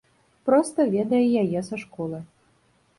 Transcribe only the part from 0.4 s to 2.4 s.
Проста ведае яе са школы.